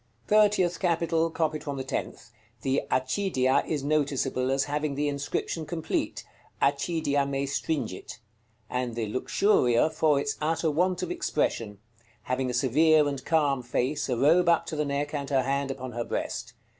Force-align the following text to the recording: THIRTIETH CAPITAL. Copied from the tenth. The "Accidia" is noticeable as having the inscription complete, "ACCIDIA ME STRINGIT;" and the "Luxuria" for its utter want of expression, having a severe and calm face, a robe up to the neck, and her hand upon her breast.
THIRTIETH 0.29 0.79
CAPITAL. 0.79 1.29
Copied 1.29 1.63
from 1.63 1.77
the 1.77 1.83
tenth. 1.83 2.31
The 2.63 2.81
"Accidia" 2.89 3.63
is 3.67 3.83
noticeable 3.83 4.49
as 4.49 4.63
having 4.63 4.95
the 4.95 5.07
inscription 5.07 5.63
complete, 5.63 6.25
"ACCIDIA 6.59 7.23
ME 7.27 7.45
STRINGIT;" 7.45 8.17
and 8.67 8.95
the 8.95 9.05
"Luxuria" 9.13 9.91
for 9.91 10.19
its 10.19 10.37
utter 10.41 10.71
want 10.71 11.03
of 11.03 11.11
expression, 11.11 11.77
having 12.23 12.49
a 12.49 12.53
severe 12.55 13.07
and 13.07 13.23
calm 13.23 13.61
face, 13.61 14.09
a 14.09 14.17
robe 14.17 14.49
up 14.49 14.65
to 14.65 14.75
the 14.75 14.85
neck, 14.85 15.13
and 15.13 15.29
her 15.29 15.43
hand 15.43 15.69
upon 15.69 15.91
her 15.91 16.03
breast. 16.03 16.53